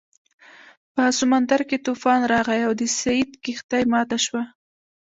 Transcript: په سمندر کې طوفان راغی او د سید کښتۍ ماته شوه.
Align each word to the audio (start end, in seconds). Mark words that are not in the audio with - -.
په 0.93 1.03
سمندر 1.19 1.61
کې 1.69 1.77
طوفان 1.85 2.19
راغی 2.33 2.61
او 2.67 2.73
د 2.79 2.83
سید 2.99 3.29
کښتۍ 3.43 3.83
ماته 3.91 4.17
شوه. 4.25 4.43